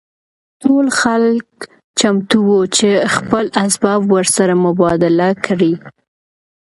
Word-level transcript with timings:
ټول 0.61 0.85
خلک 1.01 1.47
چمتو 1.99 2.37
وو 2.47 2.59
چې 2.77 2.89
خپل 3.15 3.45
اسباب 3.65 4.01
ورسره 4.15 4.53
مبادله 4.65 5.29
کړي 5.45 5.73